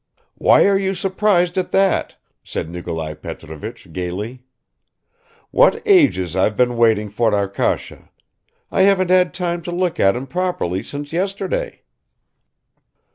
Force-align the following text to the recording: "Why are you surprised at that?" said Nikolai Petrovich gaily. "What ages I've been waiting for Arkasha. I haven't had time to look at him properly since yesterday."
"Why 0.33 0.67
are 0.67 0.79
you 0.79 0.95
surprised 0.95 1.59
at 1.59 1.69
that?" 1.69 2.15
said 2.43 2.71
Nikolai 2.71 3.13
Petrovich 3.13 3.93
gaily. 3.93 4.41
"What 5.51 5.79
ages 5.85 6.35
I've 6.35 6.57
been 6.57 6.75
waiting 6.75 7.07
for 7.07 7.35
Arkasha. 7.35 8.09
I 8.71 8.81
haven't 8.81 9.11
had 9.11 9.31
time 9.31 9.61
to 9.61 9.71
look 9.71 9.99
at 9.99 10.15
him 10.15 10.25
properly 10.25 10.81
since 10.81 11.13
yesterday." 11.13 11.83